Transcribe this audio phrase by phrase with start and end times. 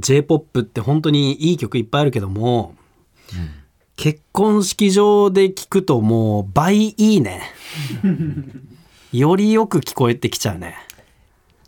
[0.00, 2.74] J-POP って本当にいい曲いっぱいあるけども、
[3.96, 7.42] 結婚式場で聞くともう倍いいね。
[9.12, 10.76] よりよく聞こえてきちゃうね。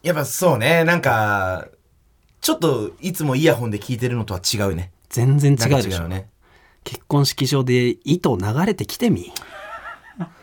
[0.03, 1.69] やっぱそうね、なんか、
[2.43, 4.91] ちょっといつもイヤホンで聞いてるのとは違うね。
[5.09, 6.29] 全然違うでしょね。
[6.83, 9.33] 結婚式場で糸流れてきてみ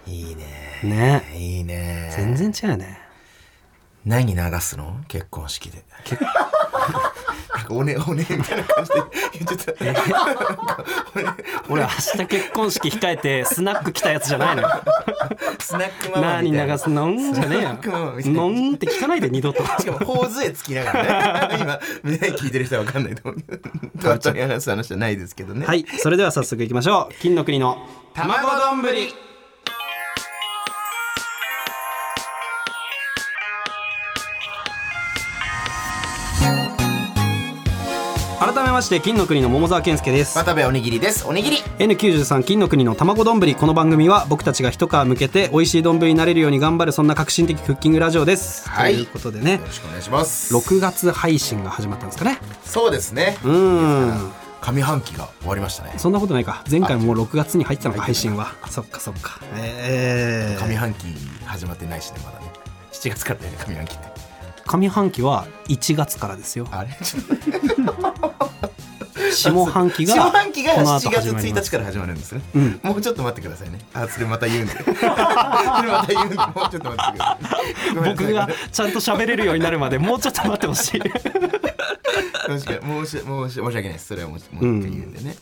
[0.08, 0.80] いいね。
[0.82, 2.10] ねいいね。
[2.16, 2.98] 全然違うよね
[4.06, 5.02] 何流すの？
[5.10, 5.84] 結婚式で。
[5.92, 6.69] なんか
[7.70, 9.02] おねおねみたいな感じで
[9.34, 9.84] 言っちゃった。
[11.70, 14.70] 俺明日結婚式控えてスナック来たやつじゃないのよ
[15.60, 16.74] スナックママ何みたいな。
[16.74, 17.78] 流すのんじゃねえよ
[18.34, 21.58] のんって聞かないで二度としかも、頬杖つきながらね。
[21.62, 23.70] 今、みんな聞いてる人は分かんないと思うけど。
[24.48, 25.66] 話す話じゃないですけどね。
[25.66, 29.14] はいそれでは早速いきましょう金の国の卵丼ぶり。
[38.40, 41.28] 改めまして金の国の桃沢健介です渡部おにぎりです。
[41.28, 41.58] おにぎり。
[41.78, 50.56] N93 金の国の卵丼この番組は僕たちが一皮向けて美味しい丼になれるように頑張るそんな革新的クッキングラジオです、はいということでねよろしくお願いします。
[50.56, 53.38] 6月配信が始まったんですかねそうですね。
[53.44, 55.96] うーん上半期が終わりましたね。
[55.98, 61.08] そんなことないか前回ももう6月に入ってたのか配信はそっかそっかえー、上半期
[61.46, 62.46] 始まってないしね、まだね。
[62.94, 64.19] 7月からだよね、上半期って。
[64.70, 66.90] 上半期は1月からですよあれ？
[69.32, 72.42] 下半期が下半期がこの7月後始まり1ます日から始まるんですね。
[72.56, 73.80] うんもうちょっと待ってくださいね。
[73.94, 74.74] あ、それまた言うんで。
[74.74, 78.16] それまた言うんで、もうちょっと待ってください。
[78.16, 81.26] 僕がちゃんと喋れるようになるまでもうちょっと待ってほしい確か
[82.56, 84.08] に申し申し申し訳ないです。
[84.08, 85.36] それはもう一回言うんでね。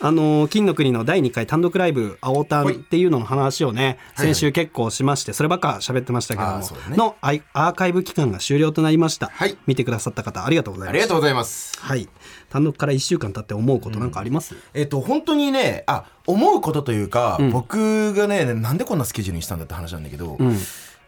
[0.00, 9.28] あのー金の国の第2回単独ライブ「青タン」っていうのの話をねはい先週結構しましてそればっか喋ってましたけどものアーカイブ期間が終了となりました。
[9.32, 9.56] はい。
[9.66, 10.94] 見てくださった方ありがとうございます。
[10.94, 11.78] ありがとうございます。
[11.80, 12.08] はい。
[12.48, 14.54] 単独から1週間経って思うことなんかあります？
[14.74, 17.50] えっと、本当にね、あ、思うことというか、うん。
[17.50, 20.56] 僕がね、なんでこんなスケジュールにしたんだって話なんだけど、うん。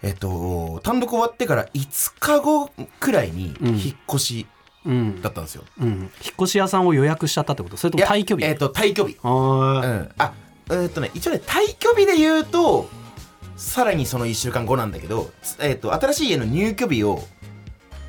[0.02, 3.68] えっと、単独終わってから5日後くらいにうん。
[3.68, 4.59] 引っ越しうん
[5.22, 5.64] だったんですよ。
[5.80, 5.88] うん。
[5.88, 6.10] 引っ
[6.40, 7.76] 越し屋さんを予約しちゃったってこと？
[7.76, 8.44] それとも退去日？
[8.44, 9.18] えっと、退去日。
[9.22, 10.08] あうーん。
[10.18, 10.32] あ、
[10.70, 12.88] えーっとね、一応ね、退去日で言うと、
[13.56, 17.22] さらにその1週間後なんだけど、つえっと、新しい家の入居日を、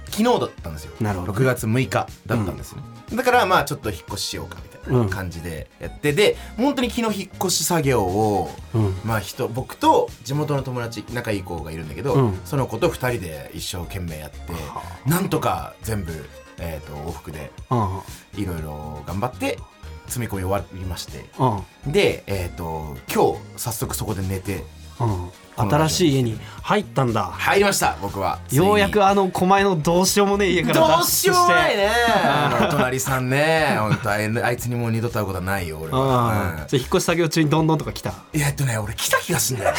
[0.05, 0.93] 昨日だったんですよ。
[1.01, 1.33] なるほど。
[1.33, 2.81] 6月6日だったんですね。
[3.13, 8.95] だから、まあ、ちょっと引っ越ししようか、みたいな感じでやって、で、本当に昨日引っ越し作業を、うん。
[9.05, 12.39] まあ人僕と地元の友達仲いい子がいるんだけど、うん。
[12.45, 14.39] その子と2人で一生懸命やって
[15.05, 16.11] なんとか全部、
[16.61, 18.01] えー、と往復であ
[18.37, 19.59] いろいろ頑張って
[20.07, 21.25] 積み込み終わりまして。
[21.37, 24.63] あで、えー、と今日早速そこで寝て
[24.99, 25.31] うん。
[25.57, 27.25] 新しい家に入ったんだ。
[27.25, 28.39] 入りました僕は。
[28.51, 31.91] ようやくあの狛江のどうしようもねえ家からにどうしようもないね。
[32.71, 36.31] 隣さんね本当あいつにもう二度と会うことはないよ俺あは、
[36.63, 38.13] あじゃあ引っ越し作業中にどんどんとか来た？
[38.33, 39.75] えっとね俺来た気がすんだよわ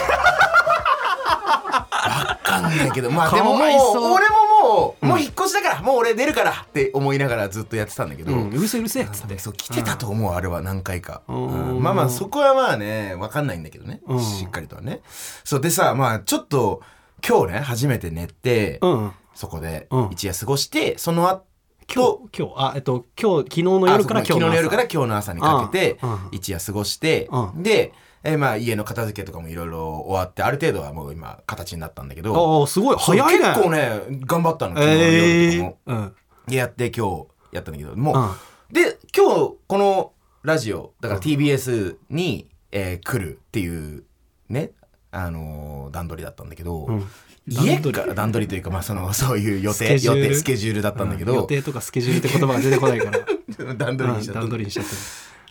[2.42, 3.10] かんないけど。
[3.10, 3.66] まあでももう。
[4.12, 4.41] 俺も
[4.72, 9.38] もう、もう引っ越しだからもう俺出るからって思いながらずっとやってたんだけど、うるせえうるせえっつって。
[9.38, 14.20] そう来てたと思う、あれは何回か、まあまあそこはまあねわかんないんだけどね、うん。
[14.20, 15.00] しっかりとはね。
[15.44, 16.82] そうでさまあちょっと
[17.26, 19.12] 今日ね初めて寝て、うん。
[19.34, 20.08] そこでうん。
[20.10, 21.44] 一夜過ごしてその後
[21.92, 25.32] 今日今日あえっと今日昨日の夜からあ今日の夜から今日の朝。
[25.32, 25.98] にかけて
[26.30, 27.62] 一夜過ごして、うん。
[27.62, 27.92] で、
[28.24, 32.96] えーまあ家の片付けとかもいろいろ終わってある程度はもう今形になったんだけどああすごい。
[32.98, 33.48] 早いね。
[33.48, 35.78] 結構ね頑張ったの昨日の夜えとかも。
[35.86, 36.14] え、うん
[36.48, 38.30] でやって今日やったんだけどもう、うん。
[38.72, 40.12] で今日この
[40.42, 44.04] ラジオだから TBS に、えー来るっていう
[44.48, 44.72] ね
[45.10, 47.04] あのー段取りだったんだけど、うん。
[47.48, 48.00] 家段取り。
[48.00, 50.20] から段取りというかまあそのそういう予定スケジュール。
[50.22, 51.38] 予定スケジュールだったんだけど、うん。
[51.40, 53.18] 予定とかスケジュールって言葉が出てこないから。
[53.74, 54.40] 段取りにしちゃった。
[54.40, 54.96] 段取りにしちゃってる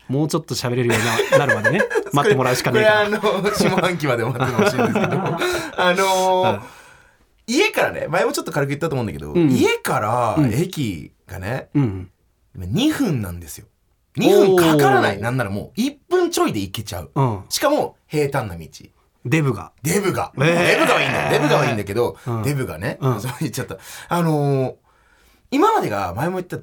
[0.07, 0.98] もうちょっと喋れるよう
[1.33, 1.81] にな なるまでね
[2.13, 3.19] 待ってもらうしかねえから。
[3.19, 5.18] これあの下半期まで待ってほしいんですけど。
[5.77, 6.62] あのーうん
[7.48, 9.50] 家からね前もちょっと軽く言ったと思うんだけど、ん。
[9.51, 12.09] 家からうん駅がね、うん。
[12.57, 13.65] 2分なんですよ。
[14.18, 15.19] 2分かからない。
[15.19, 17.12] なんならもう1分ちょいで行けちゃう。
[17.13, 17.44] うん。
[17.50, 18.68] しかも平坦な道。
[19.25, 19.71] デブが。
[19.83, 20.44] デブが、えー。
[20.45, 21.30] デブがはいいんだよ。
[21.31, 22.44] デブがはいいんだけど、うん。
[22.44, 23.21] デブがね、うん。
[23.21, 23.77] そう言っちゃった。
[24.07, 24.75] あのー
[25.53, 26.62] 今までが前も言った1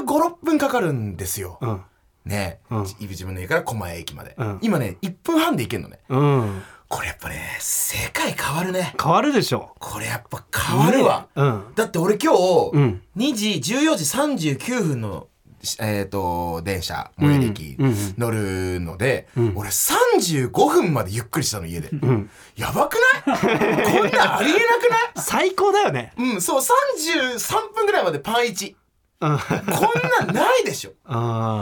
[0.00, 1.80] 5 6分かかるんですよ、うん
[2.24, 2.82] ね、うん。
[3.00, 4.58] 自分の家から狛江駅まで、うん。
[4.62, 5.98] 今ね1分半で行けるのね。
[6.08, 6.62] うん。
[6.88, 8.94] これやっぱね世界変わるね。
[9.02, 9.74] 変わるでしょ。
[9.78, 11.64] これやっぱ変わるわ、うん。
[11.76, 13.02] だって俺今日、うん。
[13.16, 15.26] 2時14時39分の
[15.62, 17.86] しえっ、と電車最寄り駅うん。
[17.86, 18.14] うん。
[18.18, 19.52] 乗るので、ん。
[19.54, 22.30] 俺35分までゆっくりしたの家で、ん。
[22.56, 22.96] やばく
[23.26, 23.38] ない？
[23.38, 25.12] こんなんありえなくない？
[25.22, 26.12] 最高だよね。
[26.18, 28.76] うんそう33分ぐらいまでパン1うん
[29.20, 30.90] こんなんないでしょ。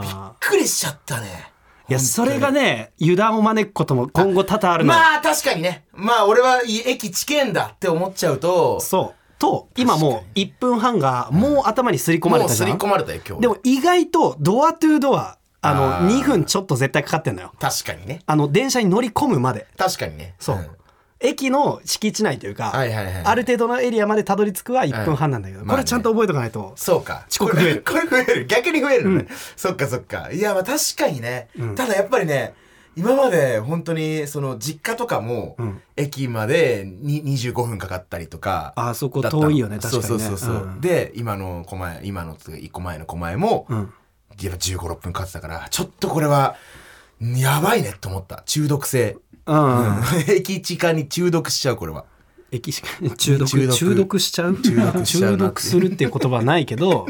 [0.02, 1.52] びっくりしちゃったね。
[1.88, 4.98] いやそれがね油断を招くことも今後多々あるのよ。
[4.98, 5.84] まあ確かにね。
[5.92, 8.78] まあ俺はい駅地検だって思っちゃうと。
[8.80, 9.18] そう。
[9.38, 12.68] と今もう1分半がもう頭にすり込まれたじゃん。
[12.68, 13.42] もうすり込まれたよ今日。
[13.42, 16.08] でも意外とドアトゥードアあのあー。
[16.08, 17.52] 2分ちょっと絶対かかってんのよ。
[17.58, 18.20] 確かにね。
[18.26, 19.66] あの電車に乗り込むまで。
[19.76, 20.34] 確かにね。
[20.38, 20.68] そう、ん
[21.20, 23.14] 駅の敷地内というか、はいはいはい。
[23.24, 25.68] ある程度のエリアまでたどり着くは1分半なんだけど、はい。
[25.68, 27.26] これちゃんと覚えとかないと、そうか。
[27.30, 27.82] 遅刻増える。
[27.86, 28.46] これ これ増える。
[28.46, 29.08] 逆に増える。
[29.10, 29.26] ね、
[29.56, 30.30] そっかそっか。
[30.32, 32.54] いやまあ確かにね、ただやっぱりね
[32.96, 35.80] 今まで本当にその実家とかも、ん。
[35.96, 39.42] 駅までに25分かかったりとかあそこだったの。
[39.44, 40.08] 遠いよね確かにね。
[40.08, 40.80] そうそうそうそう、うん。
[40.80, 43.88] で今の狛江今の1個前の狛江も、うん、やっ
[44.52, 46.56] ぱ1 5 6分かかってたからちょっとこれは
[47.20, 48.42] やばいねと思った。
[48.46, 49.16] 中毒性、
[49.48, 50.34] うん。
[50.34, 52.04] 駅地下に中毒しちゃうこれは。
[52.50, 53.48] 駅しか中毒？
[53.48, 53.74] 中毒。
[53.74, 54.56] 中毒しちゃう？
[54.60, 55.58] 中毒しちゃうなって。
[55.58, 57.06] 中毒するっていう言葉はないけど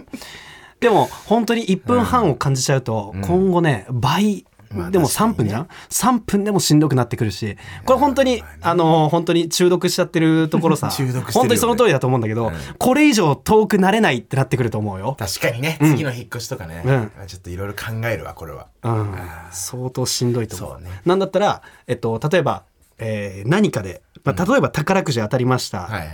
[0.80, 4.47] でも本当に1分半を感じちゃうと、今後ね倍まあ
[4.90, 5.34] でも3確かにね。
[5.36, 5.68] 分じゃん、
[6.16, 17.10] 3分でもしんどくなってくるしこれ本当に、あの本当に中毒しちゃってるところさ 中毒本当にその通りだと思うんだけど、これ以上遠くなれないってなってくると思うよ、確かにね、次の引っ越しとかね、うん。
[17.26, 18.66] ちょっといろいろ考えるわこれは。
[18.82, 19.14] うん、
[19.50, 20.82] 相当しんどいと思う。
[20.82, 20.90] ね。
[21.04, 22.64] なんだったら、えっと、例えば、
[22.98, 26.08] えー何かで、まあ、例えば宝くじ当たりました、はいはい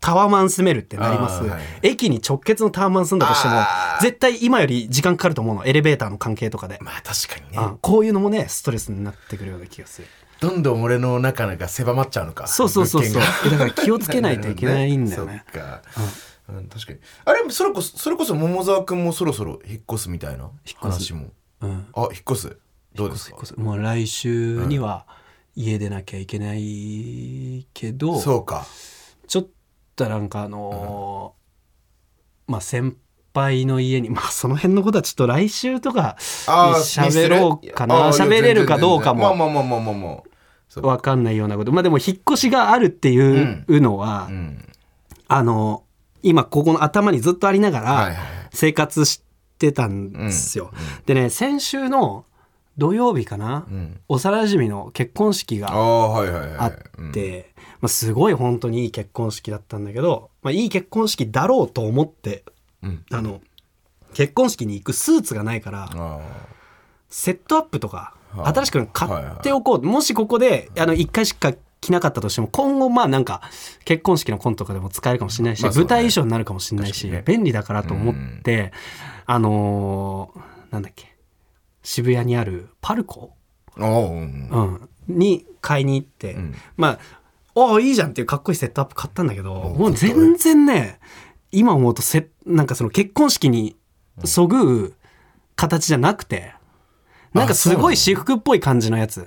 [0.00, 1.62] タワマン住めるってなります、はい。
[1.82, 3.54] 駅に直結のタワマン住んだとしても
[4.00, 5.66] 絶対今より時間かかると思うの。
[5.66, 7.62] エレベーターの関係とかで、まあ確かにね。
[7.62, 10.08] うんこういうのもねストレスになってくるような気がする。
[10.40, 12.46] どんどん俺の中が狭まっちゃうのか。
[12.46, 13.22] そうそうそうそう。
[13.50, 15.44] だから気をつけないといけないんだよね。
[15.52, 15.82] そっか、
[16.48, 16.98] うん、確かに。
[17.26, 20.50] あれそれこそそれこそ桃沢君もそろそろ引っ越すみたいな？
[20.76, 21.26] 話も。
[21.60, 21.86] うん。
[21.94, 22.56] あ引っ越す？
[22.94, 23.36] どうですか？
[23.58, 25.04] もう来週には
[25.54, 28.66] 家出なきゃいけないけど、そうか。
[29.28, 29.50] ちょっと
[30.08, 32.96] なんかあのーまあ先
[33.32, 38.08] 輩の家にまあその辺のことはちょっと来週とか喋ろうかな。
[38.08, 40.22] 喋れるかどうかもまあまあまあまあまあまあ。
[40.68, 40.86] そう。
[40.86, 41.70] わかんないようなこと。
[41.70, 44.64] まあでも引っ越しがあるっていうのは、うん。
[45.28, 45.84] あの
[46.22, 48.16] 今ここの頭にずっとありながら
[48.52, 49.22] 生活し
[49.58, 50.72] てたんですよ。
[51.06, 52.24] でね先週の
[52.78, 54.00] 土曜日かな、うん。
[54.08, 62.44] 幼馴染の結婚式がああはいはいはいあって、まあ、すごい本当にいい結婚式だったんだけど、まあ、いい結婚式だろうと思って
[62.82, 63.04] うん。
[63.10, 63.40] あの
[64.14, 66.20] 結婚式に行くスーツがないからあ
[67.08, 69.82] セットアップとかはい新しく買っておこう。
[69.82, 73.42] もしここであの1回しか着なかったとしても今後まあなんか
[73.84, 78.72] 結婚式のコントとかでも使えるかもしれないし、舞台衣装になるかもしれないし、便利だからと思って、
[79.26, 80.40] あのー
[80.70, 81.16] なんだっけ
[81.82, 83.32] 渋谷にあるパルコ、
[83.76, 84.48] ううん。
[84.50, 86.54] うん、に買いに行って、ん。
[86.76, 86.98] まあ
[87.54, 89.54] ああいいじゃんっていうかっこいいセットアップ買ったんだけど。
[89.54, 90.98] もう全然ね
[91.52, 93.76] 今思うとせなんかその結婚式に
[94.24, 94.94] そぐう
[95.56, 96.54] 形じゃなくて
[97.32, 99.26] なんかすごい私服っぽい感じのやつ。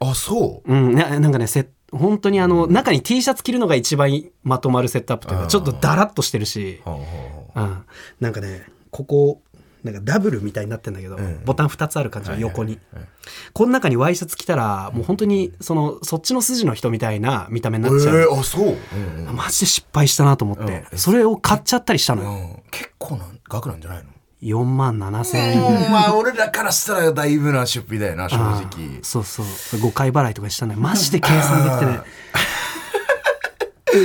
[0.00, 0.72] あそう。
[0.72, 4.10] うん、ななんかねせ本当にあの中に T シャツ着るのが一番
[4.42, 7.84] まとまるセットアップというかちょっとダラッとしてるし、うん、
[8.20, 9.42] なんかねここ
[9.84, 11.44] なんかダブルみたいになってんだけど、ん。
[11.44, 13.08] ボタン2つある感じの横に、はいはい。
[13.52, 18.68] この中にワイシャツ着たらもう本当にそのそっちの筋の人みたいな見た目になっちゃう、えーあそう。
[18.68, 19.36] うんうん。
[19.36, 20.98] マジで失敗したなと思って、うん。
[20.98, 22.62] それを買っちゃったりしたのよ、うん。
[22.70, 24.10] 結構な額なんじゃないの
[24.42, 25.92] ？4万7千円、うん。
[25.92, 28.98] まあ俺らからしたらだいぶな出費だよな正あ直ー。
[29.02, 29.46] そうそう。
[29.80, 30.78] 5回払いとかしたのよ。
[30.80, 32.00] マジで計算できてね。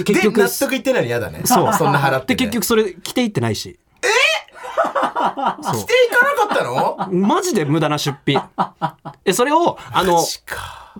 [0.03, 1.41] 結局で納得いってないの嫌だね。
[1.45, 1.73] そう。
[1.73, 3.79] そんな払って、ね、で結局それ着ていってないし
[5.31, 7.09] 着ていかなかったの？
[7.11, 8.37] マジで無駄な出費。
[9.25, 10.23] えそれをあの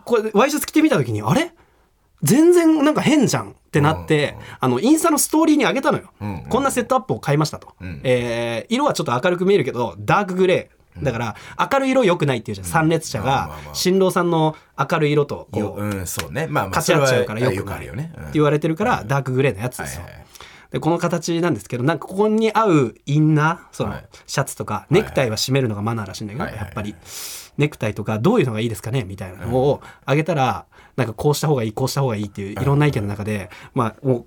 [0.04, 1.54] これワイシャツ着てみた時にあれ？
[2.24, 8.02] 全然なんか変じゃんってなって、あのインスタのストーリーに上げたのよ、うんうんこんなセットアップを買いましたと、ん。
[8.04, 10.76] えー色はちょっと明るく見えるけどダークグレー。
[11.04, 11.36] だから
[11.72, 13.26] 明るい色良くないっていうじゃん参列者が。
[13.26, 16.48] まあ新郎さんの明るい色とこうんそうね。
[16.48, 20.06] まあまあ勝ち合っちゃうからよくないって言われてるからダークグレーのやつですよ
[20.76, 24.06] でこの形なんですけどなんかここに合うインナーそのはい。
[24.28, 26.94] シャツとかネクタイは締めるのがマナーらしいんだけどやっぱり
[27.58, 30.66] ネクタイとかどういうのがいいですかねみたいなのをあげたら
[30.98, 34.26] なんかこうした方がいいこうした方がいいっていういろんな意見の中でまあもう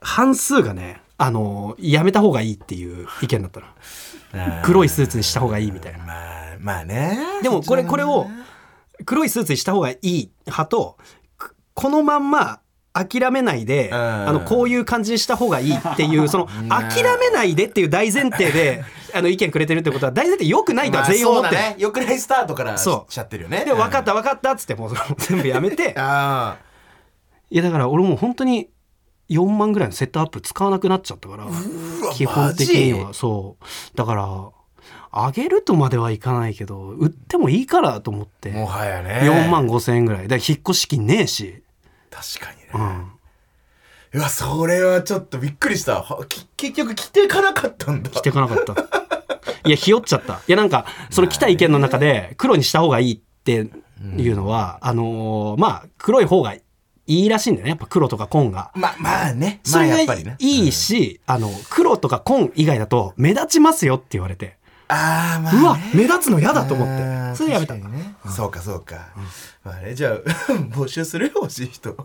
[0.00, 3.66] 半数がねあのやめた方がいいっていう意見だったの。
[4.62, 5.98] 黒いスーツにした方がいいみたいな。
[5.98, 7.18] まあまあね。
[7.42, 8.28] でもこれこれを
[9.06, 10.98] 黒いスーツにした方がいい派と
[11.36, 12.60] くこのまんま
[12.92, 13.94] 諦めないで、ん。
[13.94, 21.50] あのこういう感じにした方がいいっていうその諦めないでっていう大前提で、あの意見くれてるってことは大前提良くないとは全員思って。
[21.50, 21.76] る、まあね。
[21.78, 23.64] よくないスタートからしちゃってるよね。
[23.64, 25.94] で分かったうん分かったっつってもう全部やめて。
[25.98, 26.56] あ
[27.50, 28.68] いやだから俺もう本当に
[29.30, 31.46] 4万ぐらいのセットアップ使わなくなっちゃったから
[32.12, 33.96] 基本的にマはそう。
[33.96, 34.50] だから
[35.12, 38.50] 上げるとまではいかないけど売ってもいいからと思って。
[38.50, 39.20] ジもはやね。
[39.22, 40.28] 4万5千円ぐらい。
[40.28, 41.62] だから引っ越し金ねえし、
[42.10, 42.80] 確かにね、
[44.12, 46.04] うん、うわそれはちょっとびっくりした。
[46.56, 48.10] 結局着ていかなかったんだ。
[48.10, 48.74] 着てかなかった。
[49.66, 50.34] いやひよっちゃった。
[50.34, 53.52] いやなんかその来た意見の中で黒にした方がいいって
[54.16, 56.62] いうのは、あのーまあ黒い方がい
[57.06, 57.70] いらしいんだよね。
[57.70, 58.70] やっぱ黒とか紺が。
[58.74, 59.60] ままあね。
[59.64, 60.36] まあそれがやっぱりね。
[60.38, 64.57] いいし、あの黒とか紺以外だと目立ちますよって言われて、
[64.88, 67.36] ああまあ、ね、うわ目立つの嫌だと思って。
[67.36, 67.74] それやめた。
[67.74, 68.14] 確かにね。
[68.34, 69.08] そうかそうか、
[69.64, 70.14] まあねじゃあ
[70.72, 71.90] 募集するよ欲しい人。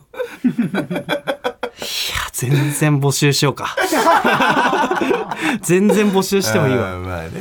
[0.43, 3.75] いや全然募集しようか。
[5.61, 6.99] 全然募集してもいいわ。
[6.99, 7.31] まあね。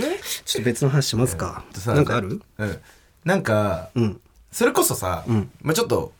[0.44, 2.40] ちょっと別の話しますか、さなんかある？
[2.58, 2.78] うん。
[3.24, 4.20] なんか、うん。
[4.50, 5.50] それこそさ、ん。
[5.60, 6.12] まあちょっと、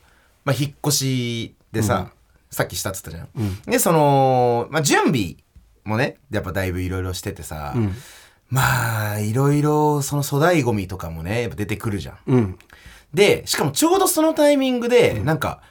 [0.44, 2.10] まあ、引っ越しでさ、
[2.50, 3.60] さっきしたっつったじゃん、ん。
[3.62, 5.36] でその、まあ、準備
[5.84, 7.94] もねやっぱだいぶいろいろしててさ、ん
[8.52, 12.18] まあいろいろその粗大ゴミとかもねやっぱ出てくるじゃん。
[12.26, 12.58] うん。
[13.14, 15.62] でしかもちょうどそのタイミングで、なんか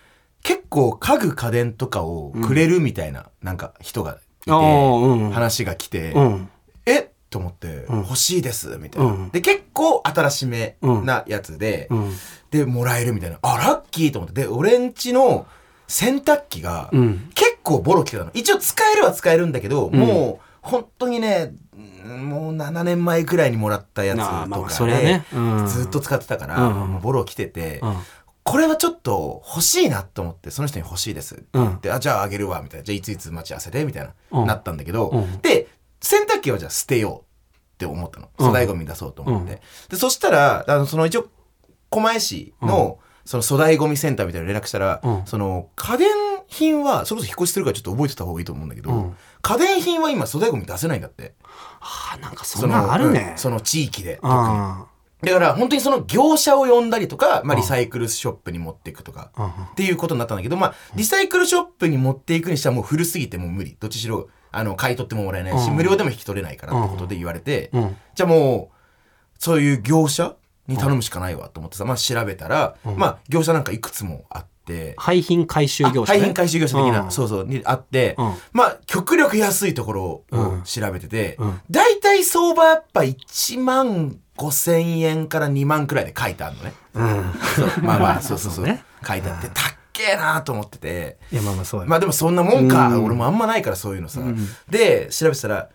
[0.41, 6.49] 結構家具家電とかをくれるみたいな、なんか人がいて、あーうん話が来て、うん。
[6.87, 6.99] え？
[7.01, 7.85] っと思って、ん。
[7.89, 9.29] 欲しいですみたいな、うん。
[9.29, 12.11] で結構新しめなやつで、うん。
[12.49, 13.37] でもらえるみたいな。
[13.43, 14.41] あラッキーと思って。
[14.41, 15.45] で俺んちの
[15.87, 17.29] 洗濯機がうん。
[17.35, 18.31] 結構ボロ来てたの。
[18.33, 19.95] 一応使えるは使えるんだけど、ん。
[19.95, 21.70] もう本当にねうん
[22.05, 25.25] もう7年前くらいにもらったやつとかそれはね。
[25.33, 26.99] うんずっと使ってたから、うん。
[26.99, 27.97] ボロ来てて、うん。
[28.43, 32.83] これはちょっと欲しいなと思ってその人に欲しいですって言って、あじゃああげるわみたいな。
[32.83, 34.47] じゃあいついつ待ち合わせでみたいな、うん。
[34.47, 35.41] なったんだけど、うん。
[35.41, 35.67] で
[36.01, 38.29] 洗濯機はじゃあ捨てようって思ったの。
[38.37, 38.45] うん。
[38.45, 39.59] 粗大ゴミ出そうと思って、うん。
[39.89, 41.27] でそしたらあのその一応
[41.89, 45.25] 狛江市の、その粗大ゴミセンターみたいなの連絡したら、うん。
[45.25, 46.09] その家電
[46.51, 49.15] 品はそれこそ引っ越しするからちょっと覚えてた方がいいと思うんだけど、うん。
[49.41, 51.33] 家電品は今粗大ゴミ出せないんだって。
[51.79, 53.29] あーなんかそんなんあるね。
[53.31, 54.33] うんその地域で特に。
[54.33, 54.85] あ
[55.23, 63.77] だから本当にその業者を呼んだりとか、まあ、リサイクルショップに持っていくとか、うんっていうことになったんだけど、まあ、リサイクルショップに持っていくにしてはもう古すぎてもう無理。
[63.79, 65.75] どっちしろ、あの、買い取ってももらえないし、うん。
[65.75, 68.75] 無料でも引き取れないからってことで言われて、うんじゃあもう、
[69.37, 70.35] そういう業者
[70.67, 77.11] に頼むしかないわと思ってさ、まあ調べたら、まあ業者なんかいくつもあって、廃品回収業者、ね、廃品回収業者的な、うん。
[77.11, 78.33] そうそう、にあって、うん。
[78.53, 80.61] まあ極力安いところをうん。
[80.63, 86.73] 調べててうん、だいたい相場やっぱ1万5千円から2万くらいで書いてあるのね。
[86.95, 87.85] うん。
[87.85, 88.65] まあまあ、 そうそうそう。
[88.65, 88.83] ね。
[89.05, 91.17] 書いてあって、たっけえなと思ってて。
[91.31, 92.87] いやまあまあそうや、まあでもそんなもんか。
[92.87, 93.05] うん。
[93.05, 94.21] 俺もあんまないからそういうのさ。
[94.21, 94.47] うん。
[94.69, 95.69] で、調べてたら、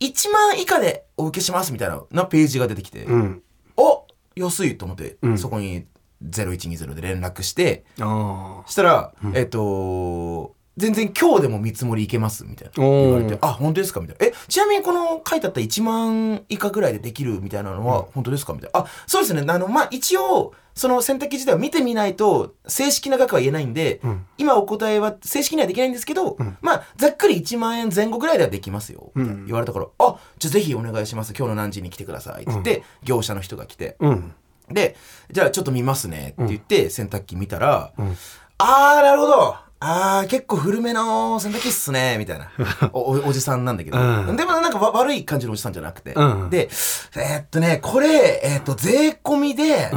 [0.00, 3.42] 1万以下でお受けしますみたいななページが出てきて、うん。
[3.76, 5.38] お安いと思って、うん。
[5.38, 5.86] そこに
[6.30, 14.00] 0120で連絡して、あしたら、えっと、全然今日でも見積もりいけますみたいな言われて、あ、本当ですか？
[14.00, 14.26] みたいな。
[14.26, 18.54] え、ちなみにこの書いてあった1万以下ぐらいでできるみたいなのは本当ですか？
[18.54, 18.80] みたいな。
[18.80, 19.44] あ、そうですね。
[19.46, 29.12] あの、まあ、一応、その選択肢自体を見てみないと、正式な額は言えないんで、うん今お答えは正式にはできないんですけど、んまあ、ざっくり1万円前後ぐらいではできますよ。
[29.14, 31.34] みたいなうん言われたから、あ、じゃあぜひお願いします。
[31.36, 32.44] 今日の何時に来てください。
[32.44, 34.34] って言って、業者の人が来て、あうん
[34.72, 34.96] で、
[35.30, 38.16] じゃあちょっと見ますねって言って洗濯機見たら、ん
[38.58, 39.56] あー、なるほど。
[39.84, 42.52] あー、結構古めの洗濯機っすね、みたいな。
[42.92, 43.98] お、おおじさんなんだけど。
[43.98, 46.12] うんでもなんかわ悪い感じのおじさんじゃなくて。
[46.14, 46.68] うんで、
[47.16, 49.90] えーっとね、これ、えーっと、税込みで、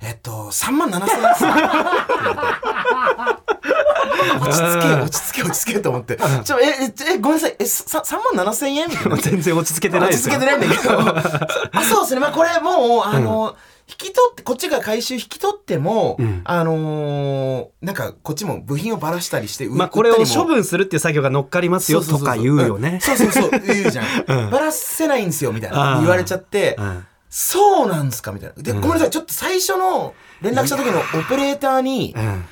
[0.00, 1.52] えーっと、3万7千円っすね。
[4.40, 6.18] 落ち着け、落ち着け、落ち着けと思って。
[6.44, 9.16] ちょ、え、え、えごめんなさい、え、さ3万7千円みたいな。
[9.22, 10.36] 全然落ち着けてないですよ。
[10.36, 11.48] 落ち着けてないんだけど。
[11.78, 12.20] あ、そうですね。
[12.20, 13.56] まあこれもう、あの、
[13.88, 16.40] 引き取って、こっちが回収引き取っても、うん。
[16.44, 23.00] あのーなんかこっちも部品をばらしたりして、うまあこれを処分するっていう作業が乗っかりますよとか言うよね。
[23.02, 24.50] そうそうそう、言うじゃん。
[24.50, 25.98] ばらせないんですよ、みたいな。
[26.00, 27.06] 言われちゃって、うん。
[27.28, 28.62] そうなんですかみたいな。
[28.62, 32.44] で、ごめんなさい、ちょっと最初の連絡した時のオペレーターに、うん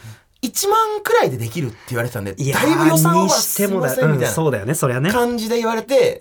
[0.50, 4.35] 1万くらいでできるって言われてたんで、いやだいぶ予算はにしてもだ、すいません、みたいな。
[4.35, 6.21] そうだよねそりゃね感じで言われて、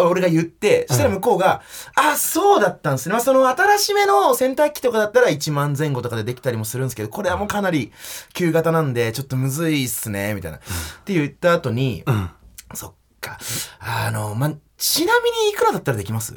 [0.00, 1.60] 俺が言って、そしたら向こうが、
[1.94, 3.12] あ、そうだったんですね。
[3.12, 7.92] まあ、その新しめの洗濯機とかだったら1万前後とかでできたりもするんですけど、これはもうかなり
[8.32, 10.56] 旧型なんで、ちょっとむずいっすね、みたいな。
[10.56, 10.60] っ
[11.04, 12.30] て言った後に、うん
[12.72, 13.38] そっか、
[13.78, 16.34] あの、ま、ちなみにいくらだったらできます？
[16.34, 16.36] っ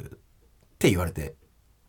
[0.78, 1.34] て言われて。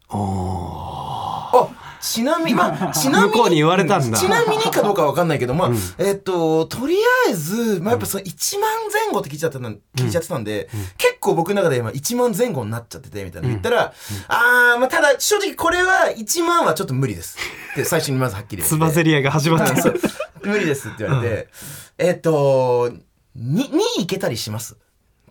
[0.07, 1.69] あ、
[2.01, 3.31] ちなみに、まあ、ちなみに。
[3.31, 4.17] 向こうに言われたんだ。
[4.17, 6.95] ちなみにかどうかわかんないけど、まあ、えっと、とり
[7.27, 13.47] あえず、まあ、やっぱその1万前後って聞いちゃってたん、聞いちゃってたんで、結構僕の中で今1万前後になっちゃってて、みたいな。
[13.49, 13.93] 言ったら、
[14.27, 17.37] あー、まあ、ただ、正直これは1万はちょっと無理です。
[17.73, 18.75] って最初にまずはっきり言って。
[18.75, 19.93] つばぜり合いが始まってあ そう。
[19.93, 20.01] る。
[20.43, 21.47] 無理ですって言われて、
[21.97, 22.91] えっと、
[23.35, 24.73] に、2いけたりします。
[24.73, 24.77] っ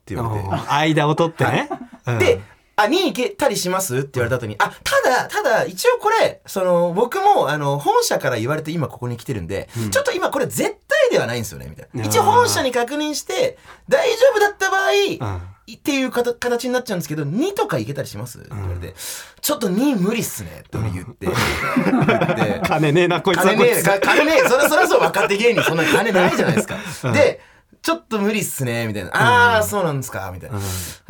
[0.05, 0.49] て言われて。
[0.49, 1.69] うん間を取ってね。
[2.07, 2.19] うん。
[2.19, 2.41] で、
[2.79, 3.99] あ、2行けたりします？
[3.99, 12.05] って言われた後に、あ、ただ、ただ、一応これ、その、僕も、あの、本社から言われて今ここに来てるんで、ちょっと今これ絶対ではないんですよね、みたいな。
[12.05, 13.59] 一応本社に確認して、
[13.89, 15.43] 大丈夫だった場合、うん。
[15.71, 18.39] っていう形になっちゃうんですけど、2とかいけたりします？
[18.39, 18.95] って言われて、
[19.43, 20.79] ちょっと2無理っすね、って。
[20.79, 21.27] 俺言って。
[22.67, 26.77] 金ねえな、こいつは金ねえ、金ねえ、それそれはそう若手芸人そんな金ないじゃないですか。
[27.13, 27.41] で、
[27.83, 29.11] ちょっと無理っすね、みたいな。
[29.11, 30.59] ああ、そうなんですか、みたいな。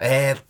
[0.01, 0.48] えー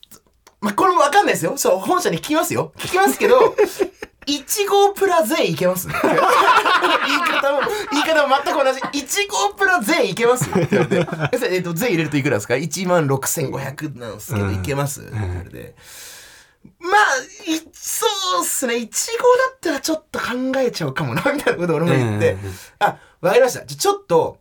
[0.60, 1.56] まあ、これもわかんないですよ。
[1.56, 2.72] そう、本社に聞きますよ。
[2.78, 3.54] 聞きますけど、
[4.26, 7.60] 1号プラ税いけます言い方も、
[7.92, 8.80] 言い方も全く同じ。
[9.04, 10.86] 1号プラ税いけますって言わ
[11.32, 11.54] れて。
[11.54, 15.74] えっと、税入れるといくらですか ?1 万6500なんですけど、いけますって言われて。
[16.80, 18.06] まあ、いそ
[18.40, 18.74] うっすね。
[18.74, 20.26] 1号だったらちょっと考
[20.58, 22.38] えちゃうかもな、みたいなことを俺も言ってうん。
[22.80, 23.64] あ、わかりました。
[23.64, 24.38] じゃあちょっと、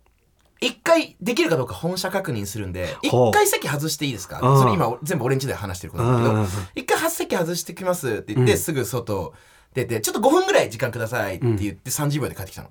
[0.60, 4.40] 一回できるかどうか本社確認するんで、一回席外していいですか？
[4.42, 4.60] うん。
[4.60, 8.58] それ今全部俺んちで話してることなんだけうんど、一回席外してきますって言って、うん。
[8.58, 9.34] すぐ外
[9.74, 12.70] 出て、ちょっと5分ぐらい時間くださいって言って30秒で帰ってきたの。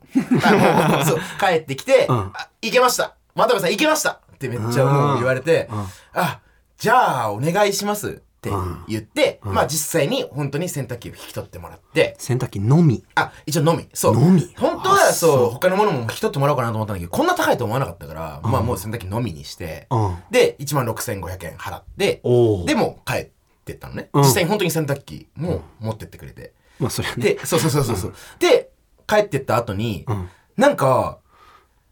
[1.38, 2.32] 帰ってきて、行
[2.72, 3.14] けました。
[3.34, 5.86] 渡部さん行けましたってめっちゃもう言われて、うん。
[6.14, 6.40] あ、
[6.78, 13.04] じゃあお願いしますって言って、うんまあ実際に本当に洗濯機を引き取ってもらって、洗濯機のみ。
[13.14, 13.88] あ、一応のみ。
[13.92, 14.14] そう。
[14.14, 20.16] のみ本当はあそう他のものも引き取ってもらおうかなと思ったんだけど、こんな高いと思わなかったから、まあもう洗濯機のみにして、うん。
[20.30, 22.20] で、1万6500円払って。
[22.66, 23.30] で、もう帰っ
[23.64, 24.10] てったのね。
[24.12, 26.52] うん実際に本当に洗濯機も持ってってくれて。
[26.78, 27.34] まあそれはね。
[27.34, 28.14] で、そうそうそうそう。
[28.38, 28.70] で、
[29.06, 30.28] 帰ってった後に、うん。
[30.56, 31.18] なんか、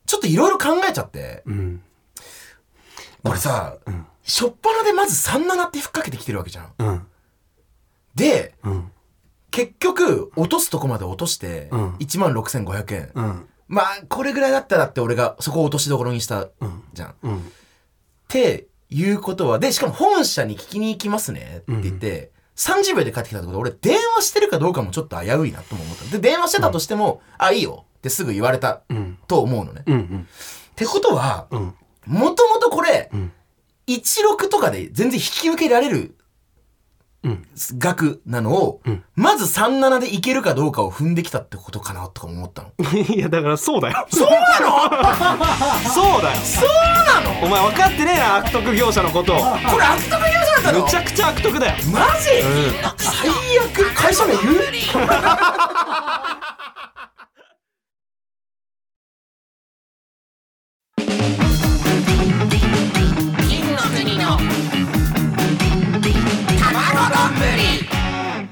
[0.06, 1.82] ちょっといろいろ考えちゃって、うん。
[3.22, 6.72] これさ、しょっぱなでまず37ってふっかけてきてるわけじゃん。
[6.78, 7.06] うん。
[8.14, 8.90] で、うん。
[9.50, 13.10] 結局、落とすとこまで落として、うん1万6500円。
[13.14, 13.48] うん。
[13.68, 16.82] まあ、これぐらいだったらって俺がそこを落としどころにしたうん。
[16.92, 17.10] じゃん。
[17.10, 17.52] っうん。
[18.28, 26.04] ていうことは、で、しかも本社に聞きに行きますねって言って、30秒で帰ってきたってことで、俺電話してるかどうかもちょっと危ういなとも思った。
[26.06, 29.18] で、電話してたとしても、あ、いいよってすぐ言われたうん。
[29.26, 29.80] と思うのね。
[29.80, 30.28] っうん。
[30.76, 31.74] てことは、うん。
[32.06, 33.32] もともとこれ、ん
[33.86, 36.14] 16とかで全然引き受けられる
[37.22, 37.46] うん。
[37.78, 42.72] 額なのを、んまず37でいけるかどうかを踏んできたってことかなとかも思ったの。
[43.14, 44.06] いや、だからそうだよ。
[44.10, 44.68] そうなの？
[45.90, 46.40] そうだよ。
[46.42, 46.68] そう
[47.06, 47.40] なの？
[47.42, 49.32] お前分かってねえな、悪徳業者のこと。
[49.32, 49.38] こ
[49.78, 50.82] れ悪徳業者だったの？
[50.84, 51.74] むちゃくちゃ悪徳だよ。
[51.90, 52.42] マジ、
[52.98, 54.56] 最悪会社名言う？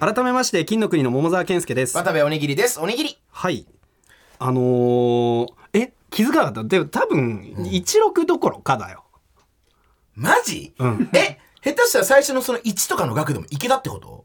[0.02, 1.96] 改めまして、金の国の桃沢健介です。
[1.96, 3.68] 渡部おにぎりですおにぎりはい。
[4.40, 6.64] あのー、え、気づかなかった？
[6.64, 9.04] でも多分、16どころかだよ。
[10.16, 11.38] マジ、うんえ？
[11.62, 14.24] 下手したら最初のその1とかの額でもいけたってこと？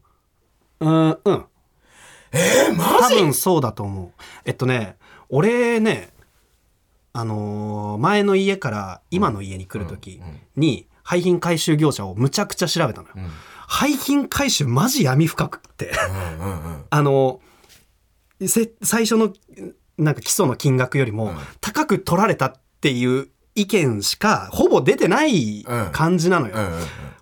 [0.80, 1.46] うん、うん。
[2.32, 3.16] えー、マジ？
[3.18, 4.12] 多分そうだと思う。
[4.46, 4.96] えっとね、
[5.30, 6.10] 俺ね、
[7.14, 10.20] あのー前の家から今の家に来るとき
[10.56, 13.14] に、廃品回収業者をむちゃくちゃ調べたのよ。
[13.70, 15.92] 廃品回収マジ闇深くって。
[16.90, 17.42] あの、
[18.46, 19.34] せ最初の
[19.98, 26.56] なんか基礎の金額よりもん高く取られたっていう意見しかほぼ出てないうん感じなのよ。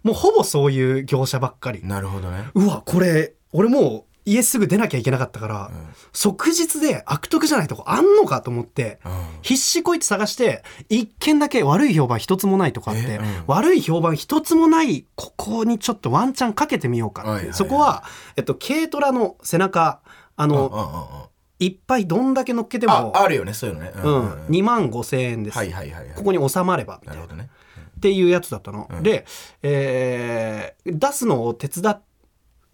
[0.04, 1.88] もうほぼそういう業者ばっかりうん。
[1.88, 5.72] なるほどねうわ、これ、俺もう家すぐ出なきゃいけなかったから、
[6.12, 9.12] 即日で悪徳じゃないとこあんのかと思って、うん。
[9.44, 13.44] 必死こいて探して、一件だけ悪い評判一つもないとかあって、えうん。
[13.48, 17.30] 悪い評判一つもない、ここにちょっとワンチャンかけてみようかって。
[17.30, 17.54] はいはいはい。
[17.54, 18.04] そこは、
[18.36, 20.02] えっと、軽トラの背中、
[20.36, 21.26] あの、うんうんうん。
[21.60, 23.94] いっぱいどんだけ乗っけてあも、あるよねそういうのね。
[23.96, 25.58] ううん、2万5千円です。
[25.58, 26.16] はいはいはいはい。
[26.16, 27.50] ここに収まれば、みたなないるほどね。
[27.98, 28.90] っていうやつだったの。
[28.92, 29.04] うん。
[29.04, 29.26] で、
[29.62, 32.02] えー出すのを手伝う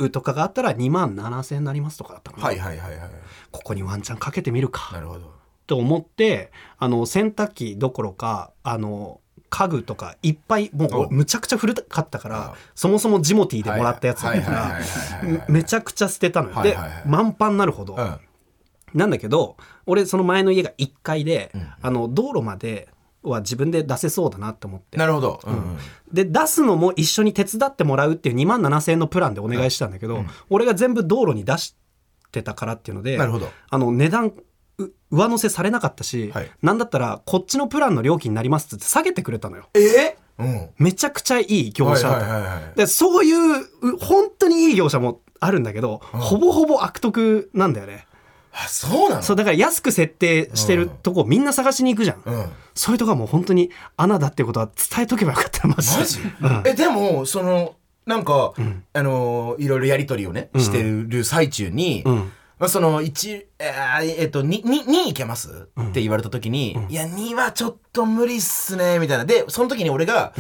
[0.10, 3.10] とかがあったら2万7千円になりますとかだったの、はいはいはいはい。
[3.52, 5.32] ここにワンチャンかけてみるなかるほど。
[5.68, 11.10] と思ってあの洗濯機どころかあの家具とかいっぱいもうお。
[11.10, 12.56] むちゃくちゃ古かったからあ。
[12.74, 14.80] そもそもジモティーでもらったやつだから
[15.48, 16.64] めちゃくちゃ捨てたのよ。
[16.64, 17.96] ではいはいはい満帆になるほど。
[17.96, 18.20] うん。
[18.94, 21.60] なんだけど俺その前の家が1階で、ん。
[21.82, 22.90] あの道路まで
[23.24, 24.98] は自分で出せそうだなって思って。
[24.98, 25.40] なるほど。
[25.44, 25.54] うん。
[25.54, 25.78] うん
[26.12, 31.74] で出すのも一緒に手伝ってもらうっていう2万7千円のプランでお願いしたんだけど、俺が全部道路に出し
[32.28, 33.50] ってたからっていうのでなるほど。
[33.70, 34.34] あの値段
[34.78, 36.52] う上乗せされなかったし、はい。
[36.62, 39.70] なんだったらこっちのプランの料金になりますって下げてくれたのよ。
[39.74, 40.70] えうん。
[40.78, 42.78] めちゃくちゃいい業者はいはいはいはい。
[42.78, 48.06] でそういうう本当にいい業者もあるんだけど、ほぼほぼ悪徳なんだよね
[48.54, 49.22] あそうなの？
[49.24, 52.46] そうだから安く設定してるとこみんな探しに行くじゃん、うん。
[52.76, 55.68] そういうとこはもう本当に穴だってことは伝えとけばよかった。
[55.68, 55.90] マジ。
[55.92, 56.64] でマジ、うん。
[56.66, 58.54] えでもそのなんか、
[58.94, 62.32] あのーいろいろやり取りをね、してる最中に、うん。
[62.58, 69.26] まあ、その1えーえっと 2, 2, 2いけます、って言われた時に、いや2はちょっと無理っすねみたいな。
[69.26, 70.34] でその時に俺が、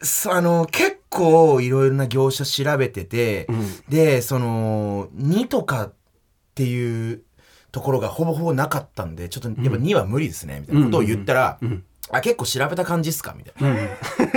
[0.00, 3.46] そあの結構いろいろな業者調べてて、
[3.88, 5.92] でその2とか
[6.60, 7.22] っていう
[7.72, 11.58] ところがほぼほぼなかったんでちょっとやっぱ2は無理ですねみたいなことを言ったら、
[12.12, 13.74] あ結構調べた感じっすかみたいな、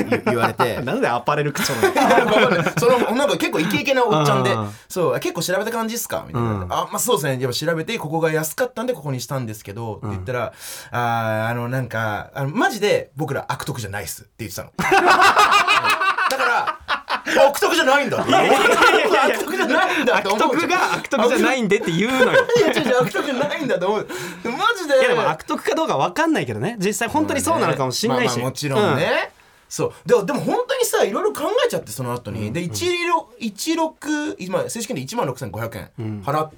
[0.09, 0.79] 言言われて。
[0.85, 1.89] なんでアパレル口調な
[2.23, 2.63] の？
[2.79, 4.55] そのなんか結構イケイケなおっちゃんで
[4.87, 6.63] そう結構調べた感じっすかみたいな、うん。
[6.63, 7.41] あまあそうですね。
[7.41, 10.53] やっぱ調べてここが安かったんでここにしたんですけど、って言ったら
[10.91, 14.71] あーあのなんかあのマジで僕ら悪徳じゃないっすって言ってたの。
[14.79, 16.79] だから
[17.47, 18.19] 悪徳じゃないんだ。
[18.21, 20.55] 悪徳じゃないんだって悪思う。
[20.55, 22.45] 徳が悪徳じゃないんでって言うのよ。
[22.57, 24.07] いや違う違う悪徳じゃないんだと思う。
[24.43, 24.99] マジで。
[24.99, 26.75] いやでも悪徳かどうか分かんないけどね。
[26.79, 29.31] 実際本当にそうなのかもしんないし、まあまあもちろんね、
[29.69, 29.93] そう。
[30.05, 36.51] でもでも本当にさいろいろ考えちゃってその後に、で16今正式に1万6500円払っ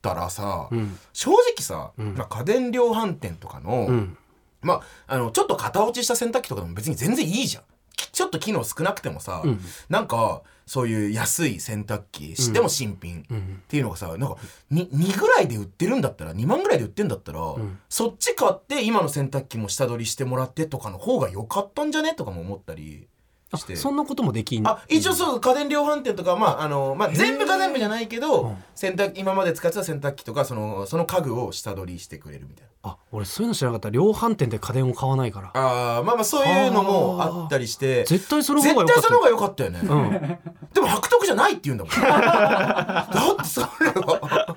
[0.00, 0.68] たらさ、
[1.12, 4.16] 正直さ、まあ、家電量販店とかの、ん。
[4.62, 7.62] まああのちょっと型落ちした洗濯機とかでも別に全然いいじゃん。
[7.62, 9.42] きちょっと機能少なくてもさ、
[9.88, 14.36] なんかそういう安い洗濯機しても新品っていうのがさなんか
[14.72, 17.40] 2, 2ぐらいで売ってるんだったら2万ぐらいで売ってんだったら、
[17.88, 23.08] そっち買って今の洗濯機も下取りしてもらってとかの方が良かったんじゃねとかも思ったり
[23.52, 23.76] あして。
[23.76, 32.70] そんなこともできんあ一応そう家電量販店とか、まああのまあ、全部が全部じゃないけど、洗濯今まで使ってた洗濯機とかそのその家具を下取りしてくれるみたいな。
[32.86, 33.90] あ俺そういうの知らなかった。
[33.90, 35.50] 量販店で家電を買わないから。
[35.54, 38.04] あーまあまあそういうのもあったりして。
[38.04, 40.70] 絶対その方が良かった絶対その方が良かったよね、うん。
[40.72, 41.94] でも悪徳じゃないって言うんだもん。
[41.94, 44.56] だってそれは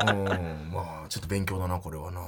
[0.00, 0.72] うん。
[0.72, 2.22] まあちょっと勉強だなこれはな。